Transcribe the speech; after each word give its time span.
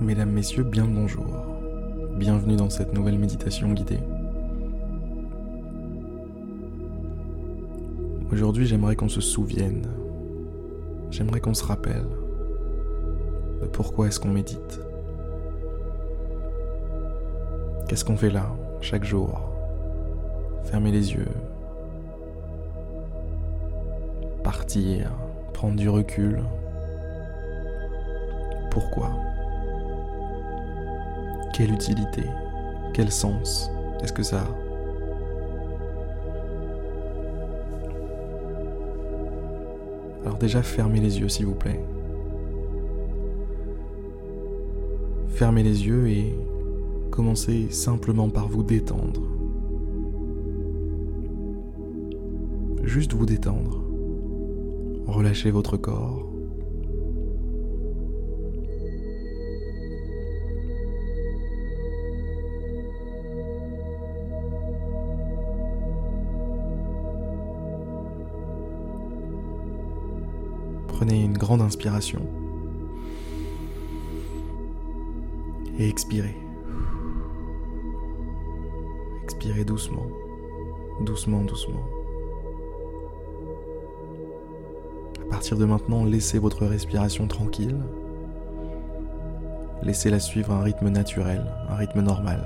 Mesdames, 0.00 0.30
Messieurs, 0.30 0.62
bien 0.62 0.86
le 0.86 0.92
bonjour. 0.92 1.26
Bienvenue 2.14 2.54
dans 2.54 2.70
cette 2.70 2.94
nouvelle 2.94 3.18
méditation 3.18 3.72
guidée. 3.72 3.98
Aujourd'hui, 8.30 8.64
j'aimerais 8.64 8.94
qu'on 8.94 9.08
se 9.08 9.20
souvienne, 9.20 9.88
j'aimerais 11.10 11.40
qu'on 11.40 11.52
se 11.52 11.64
rappelle 11.64 12.06
de 13.60 13.66
pourquoi 13.66 14.06
est-ce 14.06 14.20
qu'on 14.20 14.28
médite. 14.28 14.80
Qu'est-ce 17.88 18.04
qu'on 18.04 18.16
fait 18.16 18.30
là, 18.30 18.54
chaque 18.80 19.04
jour? 19.04 19.50
Fermer 20.62 20.92
les 20.92 21.12
yeux, 21.12 21.26
partir, 24.44 25.10
prendre 25.54 25.74
du 25.74 25.88
recul. 25.88 26.44
Pourquoi? 28.70 29.10
Quelle 31.58 31.72
utilité 31.72 32.22
Quel 32.94 33.10
sens 33.10 33.68
est-ce 34.00 34.12
que 34.12 34.22
ça 34.22 34.42
a? 34.42 34.46
Alors 40.24 40.38
déjà, 40.38 40.62
fermez 40.62 41.00
les 41.00 41.18
yeux, 41.18 41.28
s'il 41.28 41.46
vous 41.46 41.56
plaît. 41.56 41.84
Fermez 45.30 45.64
les 45.64 45.84
yeux 45.84 46.06
et 46.06 46.32
commencez 47.10 47.68
simplement 47.70 48.28
par 48.28 48.46
vous 48.46 48.62
détendre. 48.62 49.22
Juste 52.84 53.14
vous 53.14 53.26
détendre. 53.26 53.82
Relâchez 55.08 55.50
votre 55.50 55.76
corps. 55.76 56.37
Prenez 70.98 71.22
une 71.22 71.38
grande 71.38 71.62
inspiration. 71.62 72.20
Et 75.78 75.88
expirez. 75.88 76.34
Expirez 79.22 79.64
doucement. 79.64 80.08
Doucement, 81.02 81.42
doucement. 81.42 81.84
À 85.22 85.30
partir 85.30 85.56
de 85.56 85.66
maintenant, 85.66 86.04
laissez 86.04 86.40
votre 86.40 86.66
respiration 86.66 87.28
tranquille. 87.28 87.76
Laissez-la 89.84 90.18
suivre 90.18 90.50
un 90.50 90.64
rythme 90.64 90.88
naturel, 90.88 91.46
un 91.68 91.76
rythme 91.76 92.00
normal. 92.00 92.44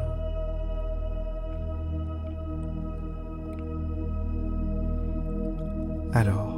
Alors, 6.12 6.51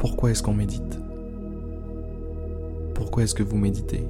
pourquoi 0.00 0.30
est-ce 0.30 0.42
qu'on 0.42 0.54
médite? 0.54 0.98
Pourquoi 2.94 3.24
est-ce 3.24 3.34
que 3.34 3.42
vous 3.42 3.58
méditez? 3.58 4.02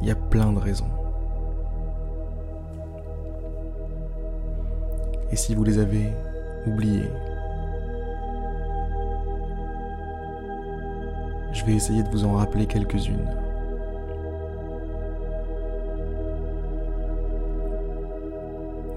Il 0.00 0.06
y 0.06 0.12
a 0.12 0.14
plein 0.14 0.52
de 0.52 0.60
raisons. 0.60 0.86
Et 5.32 5.36
si 5.36 5.56
vous 5.56 5.64
les 5.64 5.78
avez 5.78 6.06
oubliées, 6.68 7.10
je 11.52 11.64
vais 11.64 11.74
essayer 11.74 12.04
de 12.04 12.08
vous 12.10 12.24
en 12.24 12.34
rappeler 12.34 12.66
quelques-unes. 12.66 13.49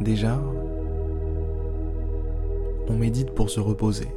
Déjà, 0.04 0.38
on 2.90 2.98
médite 2.98 3.32
pour 3.32 3.50
se 3.50 3.62
reposer. 3.62 4.10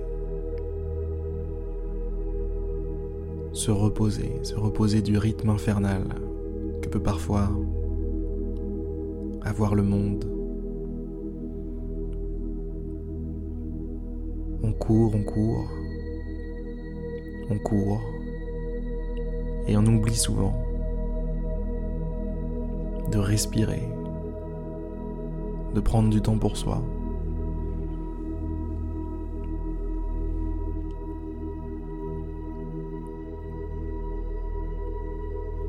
Se 3.53 3.71
reposer, 3.71 4.33
se 4.43 4.57
reposer 4.57 5.01
du 5.01 5.17
rythme 5.17 5.51
infernal 5.51 6.03
que 6.83 6.89
peut 6.89 7.03
parfois 7.03 7.51
avoir 9.43 9.77
le 9.77 9.85
monde. 9.85 10.25
On 14.65 14.73
court, 14.73 15.15
on 15.15 15.23
court, 15.23 15.69
on 17.49 17.59
court, 17.59 18.01
et 19.69 19.77
on 19.77 19.87
oublie 19.87 20.17
souvent 20.17 20.55
de 23.13 23.19
respirer, 23.19 23.83
de 25.77 25.81
prendre 25.83 26.09
du 26.09 26.23
temps 26.23 26.39
pour 26.39 26.57
soi. 26.57 26.83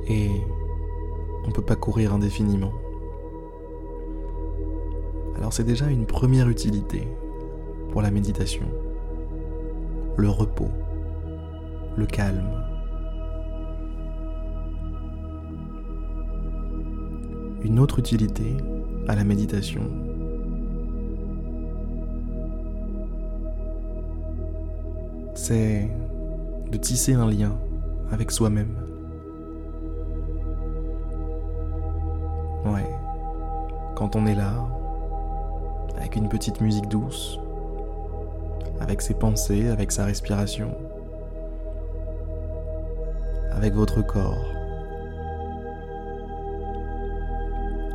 Et 0.08 0.30
on 1.44 1.48
ne 1.50 1.54
peut 1.54 1.62
pas 1.62 1.76
courir 1.76 2.14
indéfiniment. 2.14 2.72
Alors 5.36 5.52
c'est 5.52 5.66
déjà 5.66 5.88
une 5.88 6.06
première 6.06 6.48
utilité 6.48 7.06
pour 7.92 8.02
la 8.02 8.10
méditation. 8.10 8.66
Le 10.16 10.30
repos, 10.30 10.72
le 11.98 12.06
calme. 12.06 12.64
Une 17.62 17.78
autre 17.80 18.00
utilité 18.00 18.56
à 19.08 19.16
la 19.16 19.24
méditation, 19.24 19.82
c'est 25.34 25.90
de 26.70 26.78
tisser 26.78 27.14
un 27.14 27.30
lien 27.30 27.58
avec 28.12 28.32
soi-même. 28.32 28.76
Ouais, 32.66 32.90
quand 33.96 34.18
on 34.18 34.26
est 34.26 34.36
là, 34.36 34.54
avec 35.96 36.18
une 36.18 36.28
petite 36.28 36.60
musique 36.60 36.90
douce, 36.90 37.40
avec 38.82 39.02
ses 39.02 39.14
pensées, 39.14 39.70
avec 39.70 39.94
sa 39.94 40.04
respiration, 40.04 40.76
avec 43.52 43.74
votre 43.74 44.02
corps, 44.02 44.46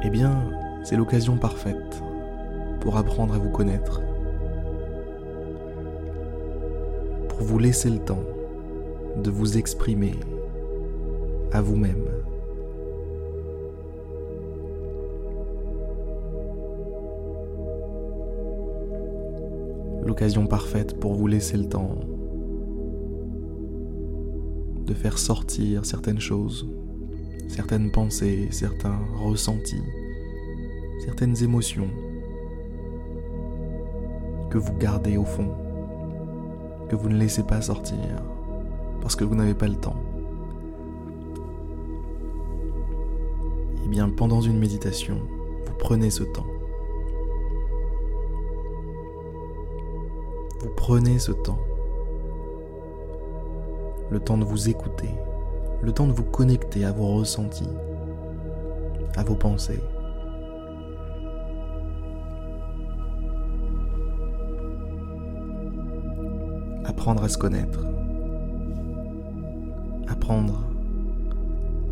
eh 0.05 0.11
bien, 0.11 0.43
c'est 0.85 0.97
l'occasion 0.97 1.37
parfaite 1.37 2.03
pour 2.81 2.97
apprendre 2.97 3.35
à 3.35 3.39
vous 3.39 3.51
connaître, 3.51 4.03
pour 7.29 7.43
vous 7.43 7.59
laisser 7.59 7.91
le 7.91 7.99
temps 7.99 8.25
de 9.17 9.31
vous 9.31 9.57
exprimer 9.57 10.15
à 11.53 11.61
vous-même. 11.61 12.05
L'occasion 20.05 20.47
parfaite 20.47 20.99
pour 20.99 21.15
vous 21.15 21.27
laisser 21.27 21.57
le 21.57 21.69
temps 21.69 21.95
de 24.85 24.95
faire 24.95 25.17
sortir 25.17 25.85
certaines 25.85 26.21
choses, 26.21 26.69
certaines 27.49 27.93
pensées, 27.93 28.49
certains 28.51 28.99
ressentis, 29.15 29.83
certaines 31.05 31.43
émotions 31.43 31.89
que 34.51 34.59
vous 34.59 34.73
gardez 34.75 35.17
au 35.17 35.25
fond, 35.25 35.49
que 36.89 36.95
vous 36.95 37.09
ne 37.09 37.17
laissez 37.17 37.43
pas 37.43 37.61
sortir 37.61 37.99
parce 39.01 39.17
que 39.17 39.25
vous 39.25 39.35
n'avez 39.35 39.55
pas 39.55 39.67
le 39.67 39.75
temps. 39.75 39.97
Eh 43.85 43.89
bien 43.89 44.09
pendant 44.11 44.41
une 44.43 44.61
méditation, 44.61 45.17
vous 45.67 45.75
prenez 45.77 46.11
ce 46.11 46.23
temps. 46.23 46.47
Vous 50.61 50.71
prenez 50.77 51.19
ce 51.19 51.33
temps. 51.33 51.59
Le 54.09 54.21
temps 54.21 54.39
de 54.39 54.45
vous 54.45 54.69
écouter, 54.69 55.11
le 55.81 55.91
temps 55.91 56.07
de 56.07 56.13
vous 56.13 56.23
connecter 56.23 56.85
à 56.85 56.93
vos 56.93 57.17
ressentis, 57.17 57.69
à 59.17 59.25
vos 59.25 59.35
pensées. 59.35 59.81
Apprendre 66.93 67.25
à 67.25 67.29
se 67.31 67.39
connaître. 67.39 67.81
Apprendre 70.09 70.63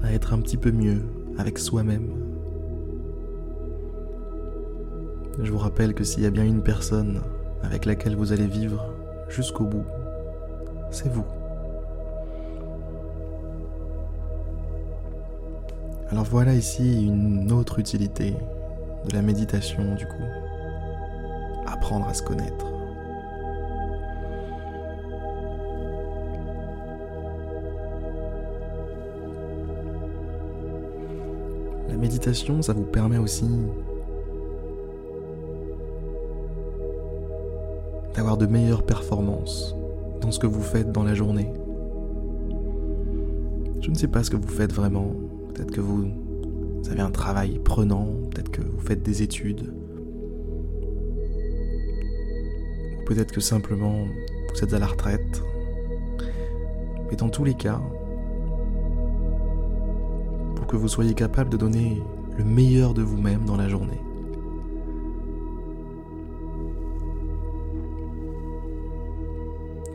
à 0.04 0.12
être 0.12 0.34
un 0.34 0.38
petit 0.40 0.58
peu 0.58 0.70
mieux 0.70 1.02
avec 1.38 1.58
soi-même. 1.58 2.10
Je 5.42 5.50
vous 5.50 5.58
rappelle 5.58 5.94
que 5.94 6.04
s'il 6.04 6.22
y 6.22 6.26
a 6.26 6.30
bien 6.30 6.44
une 6.44 6.62
personne 6.62 7.22
avec 7.62 7.86
laquelle 7.86 8.14
vous 8.14 8.32
allez 8.32 8.46
vivre 8.46 8.92
jusqu'au 9.30 9.64
bout, 9.64 9.86
c'est 10.90 11.10
vous. 11.10 11.24
Alors 16.10 16.24
voilà 16.24 16.52
ici 16.54 17.06
une 17.06 17.50
autre 17.52 17.78
utilité 17.78 18.34
de 19.08 19.14
la 19.14 19.22
méditation 19.22 19.94
du 19.94 20.04
coup. 20.04 20.22
Apprendre 21.66 22.06
à 22.06 22.12
se 22.14 22.22
connaître. 22.22 22.79
Méditation, 32.00 32.62
ça 32.62 32.72
vous 32.72 32.84
permet 32.84 33.18
aussi 33.18 33.46
d'avoir 38.14 38.36
de 38.36 38.46
meilleures 38.46 38.82
performances 38.82 39.76
dans 40.20 40.30
ce 40.30 40.38
que 40.38 40.46
vous 40.46 40.62
faites 40.62 40.92
dans 40.92 41.04
la 41.04 41.14
journée. 41.14 41.52
Je 43.80 43.90
ne 43.90 43.94
sais 43.94 44.08
pas 44.08 44.24
ce 44.24 44.30
que 44.30 44.36
vous 44.36 44.48
faites 44.48 44.72
vraiment. 44.72 45.12
Peut-être 45.54 45.70
que 45.70 45.80
vous, 45.80 46.08
avez 46.90 47.00
un 47.00 47.10
travail 47.10 47.58
prenant, 47.58 48.06
peut-être 48.30 48.50
que 48.50 48.62
vous 48.62 48.80
faites 48.80 49.02
des 49.02 49.22
études. 49.22 49.72
Ou 53.00 53.04
peut-être 53.06 53.32
que 53.32 53.40
simplement 53.40 54.04
vous 54.52 54.64
êtes 54.64 54.74
à 54.74 54.78
la 54.78 54.86
retraite. 54.86 55.42
Mais 57.10 57.16
dans 57.16 57.28
tous 57.28 57.44
les 57.44 57.54
cas, 57.54 57.80
que 60.70 60.76
vous 60.76 60.86
soyez 60.86 61.14
capable 61.14 61.50
de 61.50 61.56
donner 61.56 62.00
le 62.38 62.44
meilleur 62.44 62.94
de 62.94 63.02
vous-même 63.02 63.44
dans 63.44 63.56
la 63.56 63.68
journée, 63.68 64.00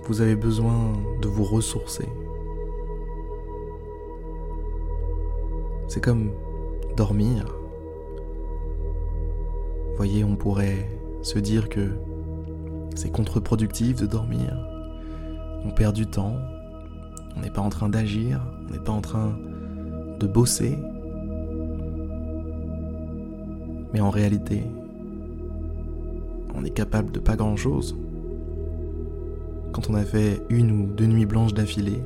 vous 0.05 0.19
avez 0.19 0.35
besoin 0.35 0.91
de 1.21 1.29
vous 1.29 1.45
ressourcer. 1.45 2.09
C'est 5.87 6.03
comme 6.03 6.31
dormir. 6.97 7.45
Voyez, 9.95 10.25
on 10.25 10.35
pourrait 10.35 10.89
se 11.21 11.39
dire 11.39 11.69
que 11.69 11.91
c'est 12.95 13.13
contre-productif 13.13 14.01
de 14.01 14.07
dormir. 14.07 14.53
On 15.63 15.71
perd 15.71 15.95
du 15.95 16.05
temps. 16.05 16.35
On 17.37 17.39
n'est 17.39 17.49
pas 17.49 17.61
en 17.61 17.69
train 17.69 17.87
d'agir. 17.87 18.45
On 18.67 18.73
n'est 18.73 18.83
pas 18.83 18.91
en 18.91 19.01
train 19.01 19.37
de 20.19 20.27
bosser. 20.27 20.77
Mais 23.93 24.01
en 24.01 24.09
réalité, 24.09 24.63
on 26.55 26.63
est 26.63 26.69
capable 26.69 27.11
de 27.11 27.19
pas 27.19 27.35
grand-chose 27.35 27.95
quand 29.75 29.89
on 29.89 29.95
a 29.95 30.05
fait 30.05 30.41
une 30.47 30.71
ou 30.71 30.85
deux 30.85 31.05
nuits 31.05 31.25
blanches 31.25 31.53
d'affilée, 31.53 32.01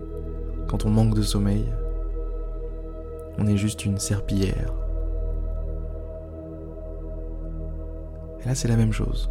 quand 0.68 0.86
on 0.86 0.90
manque 0.90 1.14
de 1.14 1.22
sommeil, 1.22 1.66
on 3.38 3.46
est 3.46 3.58
juste 3.58 3.86
une 3.86 4.00
serpillière. 4.00 4.74
Et 8.42 8.48
là, 8.48 8.56
c'est 8.56 8.70
la 8.70 8.76
même 8.76 8.92
chose. 8.92 9.30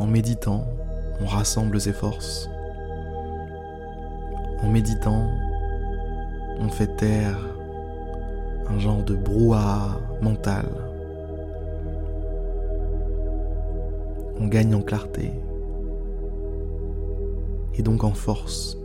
En 0.00 0.08
méditant, 0.08 0.66
on 1.20 1.26
rassemble 1.26 1.80
ses 1.80 1.92
forces. 1.92 2.50
En 4.64 4.68
méditant, 4.68 5.28
on 6.60 6.68
fait 6.68 6.96
taire 6.96 7.38
un 8.68 8.78
genre 8.78 9.02
de 9.02 9.14
brouhaha 9.14 10.00
mental 10.22 10.66
on 14.40 14.46
gagne 14.46 14.74
en 14.74 14.80
clarté 14.80 15.30
et 17.74 17.82
donc 17.82 18.04
en 18.04 18.12
force, 18.12 18.78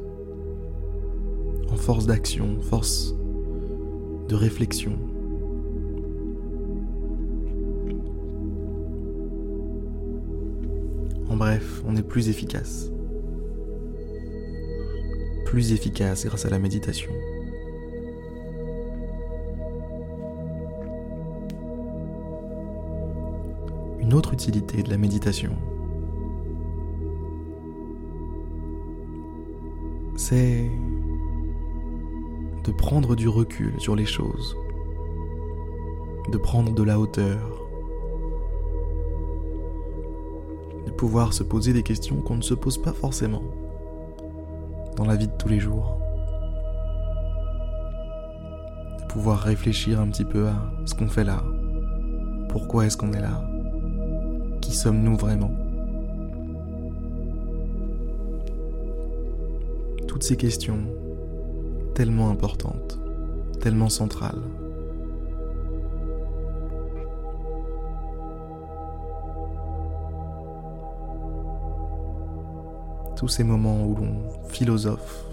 en 1.69 1.75
force 1.75 2.06
d'action, 2.06 2.62
force 2.62 3.16
de 4.28 4.36
réflexion. 4.36 4.94
En 11.30 11.36
bref, 11.36 11.83
on 11.88 11.95
est 11.95 12.04
plus 12.04 12.30
efficace. 12.30 12.92
Plus 15.45 15.74
efficace 15.74 16.25
grâce 16.25 16.45
à 16.45 16.50
la 16.50 16.60
méditation. 16.60 17.12
Une 24.06 24.13
autre 24.13 24.34
utilité 24.34 24.84
de 24.84 24.92
la 24.92 24.98
méditation. 24.98 25.54
C'est 30.16 30.69
de 32.63 32.72
prendre 32.72 33.16
du 33.16 33.28
recul 33.28 33.74
sur 33.80 33.96
les 33.96 34.06
choses, 34.06 34.56
de 36.31 36.38
prendre 36.38 36.72
de 36.72 36.84
la 36.84 37.00
hauteur, 37.00 37.68
de 40.86 40.92
pouvoir 40.92 41.34
se 41.34 41.42
poser 41.42 41.74
des 41.74 41.81
questions 41.81 42.18
qu'on 42.22 42.38
ne 42.38 42.44
se 42.44 42.54
pose 42.54 42.78
pas 42.78 42.94
forcément 42.94 43.44
dans 44.98 45.06
la 45.06 45.16
vie 45.16 45.28
de 45.28 45.36
tous 45.36 45.50
les 45.50 45.60
jours, 45.60 45.98
de 49.00 49.06
pouvoir 49.07 49.40
réfléchir 49.40 50.00
un 50.00 50.10
petit 50.10 50.25
peu 50.25 50.48
à 50.48 50.72
ce 50.86 50.94
qu'on 50.94 51.07
fait 51.07 51.24
là, 51.24 51.44
pourquoi 52.50 52.86
est-ce 52.86 52.98
qu'on 52.98 53.12
est 53.12 53.22
là, 53.22 53.42
sommes-nous 54.75 55.16
vraiment 55.16 55.51
Toutes 60.07 60.24
ces 60.24 60.38
questions, 60.38 60.80
tellement 61.94 62.30
importantes, 62.30 63.00
tellement 63.62 63.89
centrales. 63.89 64.42
Tous 73.16 73.28
ces 73.28 73.44
moments 73.44 73.86
où 73.86 73.95
l'on 73.95 74.16
philosophe, 74.50 75.25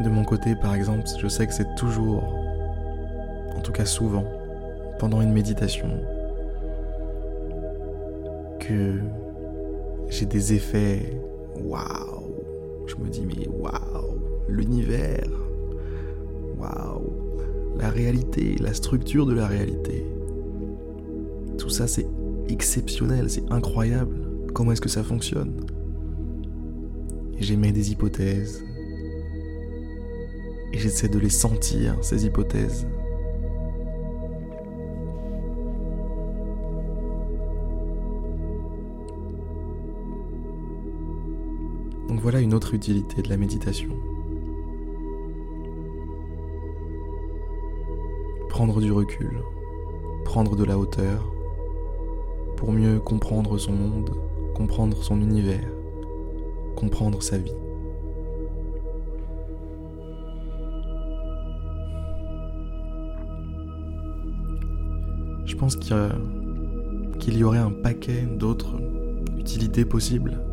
De 0.00 0.08
mon 0.08 0.24
côté, 0.24 0.56
par 0.56 0.74
exemple, 0.74 1.04
je 1.20 1.28
sais 1.28 1.46
que 1.46 1.52
c'est 1.52 1.74
toujours 1.74 2.39
tout 3.70 3.76
cas 3.76 3.86
souvent, 3.86 4.24
pendant 4.98 5.22
une 5.22 5.32
méditation, 5.32 5.86
que 8.58 8.98
j'ai 10.08 10.26
des 10.26 10.54
effets 10.54 11.20
waouh. 11.62 12.34
Je 12.88 12.96
me 12.96 13.08
dis 13.08 13.24
mais 13.24 13.46
waouh, 13.46 14.18
l'univers, 14.48 15.30
waouh, 16.58 17.12
la 17.78 17.90
réalité, 17.90 18.56
la 18.60 18.74
structure 18.74 19.24
de 19.24 19.34
la 19.34 19.46
réalité. 19.46 20.04
Tout 21.56 21.70
ça 21.70 21.86
c'est 21.86 22.08
exceptionnel, 22.48 23.30
c'est 23.30 23.48
incroyable. 23.52 24.16
Comment 24.52 24.72
est-ce 24.72 24.80
que 24.80 24.88
ça 24.88 25.04
fonctionne? 25.04 25.64
J'émets 27.38 27.70
des 27.70 27.92
hypothèses. 27.92 28.64
Et 30.72 30.78
j'essaie 30.78 31.08
de 31.08 31.20
les 31.20 31.30
sentir, 31.30 31.96
ces 32.02 32.26
hypothèses. 32.26 32.84
Donc 42.10 42.18
voilà 42.18 42.40
une 42.40 42.54
autre 42.54 42.74
utilité 42.74 43.22
de 43.22 43.28
la 43.28 43.36
méditation. 43.36 43.90
Prendre 48.48 48.80
du 48.80 48.90
recul, 48.90 49.40
prendre 50.24 50.56
de 50.56 50.64
la 50.64 50.76
hauteur, 50.76 51.32
pour 52.56 52.72
mieux 52.72 52.98
comprendre 52.98 53.58
son 53.58 53.74
monde, 53.74 54.10
comprendre 54.56 54.96
son 55.04 55.20
univers, 55.20 55.70
comprendre 56.74 57.22
sa 57.22 57.38
vie. 57.38 57.54
Je 65.46 65.54
pense 65.54 65.76
qu'il 65.76 67.38
y, 67.38 67.44
aurait 67.44 67.58
un 67.58 67.70
paquet 67.70 68.22
d'autres 68.22 68.80
utilités 69.38 69.84
possibles 69.84 70.49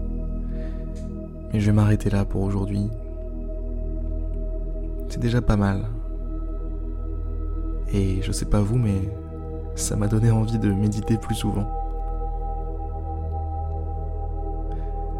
mais 1.53 1.59
je 1.59 1.67
vais 1.67 1.73
m'arrêter 1.73 2.09
là 2.09 2.25
pour 2.25 2.41
aujourd'hui. 2.41 2.89
C'est 5.09 5.19
déjà 5.19 5.41
pas 5.41 5.55
mal. 5.55 5.85
Et 7.93 8.21
je 8.21 8.31
sais 8.31 8.45
pas 8.45 8.61
vous, 8.61 8.77
mais 8.77 9.09
ça 9.75 9.95
m'a 9.95 10.07
donné 10.07 10.31
envie 10.31 10.59
de 10.59 10.71
méditer 10.71 11.17
plus 11.17 11.35
souvent. 11.35 11.67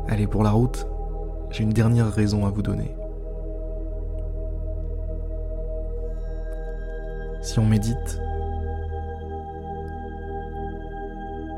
Allez, 0.09 0.27
pour 0.27 0.43
la 0.43 0.51
route, 0.51 0.87
j'ai 1.49 1.63
une 1.63 1.71
dernière 1.71 2.11
raison 2.11 2.45
à 2.45 2.49
vous 2.49 2.61
donner. 2.61 2.95
Si 7.41 7.59
on 7.59 7.65
médite, 7.65 8.19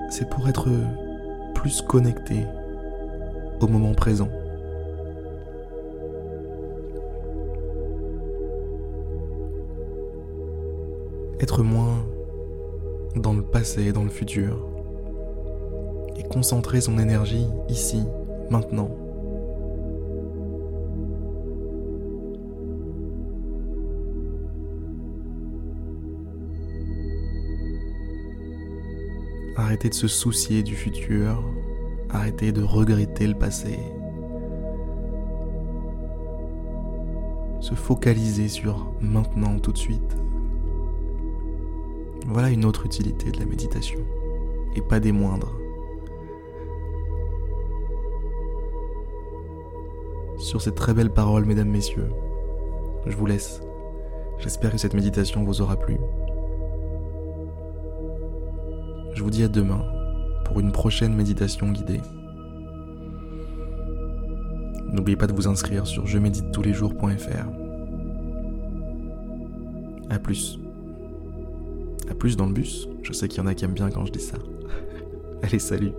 c'est 0.09 0.29
pour 0.29 0.47
être 0.47 0.67
plus 1.55 1.81
connecté 1.81 2.45
au 3.59 3.67
moment 3.67 3.93
présent. 3.93 4.29
Être 11.39 11.63
moins 11.63 12.05
dans 13.15 13.33
le 13.33 13.41
passé 13.41 13.87
et 13.87 13.91
dans 13.91 14.03
le 14.03 14.09
futur. 14.09 14.67
Et 16.17 16.23
concentrer 16.23 16.81
son 16.81 16.99
énergie 16.99 17.47
ici, 17.69 18.03
maintenant. 18.49 18.89
Arrêtez 29.55 29.89
de 29.89 29.93
se 29.93 30.07
soucier 30.07 30.63
du 30.63 30.75
futur, 30.75 31.43
arrêtez 32.09 32.51
de 32.51 32.63
regretter 32.63 33.27
le 33.27 33.35
passé. 33.35 33.77
Se 37.59 37.75
focaliser 37.75 38.47
sur 38.47 38.91
maintenant 39.01 39.59
tout 39.59 39.71
de 39.71 39.77
suite. 39.77 40.17
Voilà 42.31 42.51
une 42.51 42.63
autre 42.63 42.85
utilité 42.85 43.31
de 43.31 43.39
la 43.39 43.45
méditation, 43.45 43.99
et 44.75 44.81
pas 44.81 44.99
des 44.99 45.11
moindres. 45.11 45.57
Sur 50.37 50.61
ces 50.61 50.75
très 50.75 50.93
belles 50.93 51.11
paroles, 51.11 51.45
mesdames, 51.45 51.69
messieurs, 51.69 52.11
je 53.07 53.17
vous 53.17 53.25
laisse. 53.25 53.61
J'espère 54.37 54.71
que 54.71 54.77
cette 54.77 54.93
méditation 54.93 55.43
vous 55.43 55.61
aura 55.61 55.75
plu. 55.75 55.97
Je 59.15 59.23
vous 59.23 59.31
dis 59.31 59.43
à 59.43 59.47
demain 59.47 59.83
pour 60.45 60.59
une 60.59 60.71
prochaine 60.71 61.15
méditation 61.15 61.71
guidée. 61.71 62.01
N'oubliez 64.85 65.17
pas 65.17 65.27
de 65.27 65.33
vous 65.33 65.47
inscrire 65.47 65.87
sur 65.87 66.05
je 66.05 66.19
médite 66.19 66.51
tous 66.51 66.61
les 66.61 66.73
jours.fr. 66.73 67.49
A 70.11 70.19
plus. 70.19 70.59
Plus 72.19 72.35
dans 72.37 72.45
le 72.45 72.53
bus. 72.53 72.87
Je 73.01 73.13
sais 73.13 73.27
qu'il 73.27 73.39
y 73.39 73.41
en 73.41 73.47
a 73.47 73.55
qui 73.55 73.65
aiment 73.65 73.73
bien 73.73 73.89
quand 73.89 74.05
je 74.05 74.11
dis 74.11 74.19
ça. 74.19 74.37
Allez, 75.41 75.59
salut. 75.59 75.91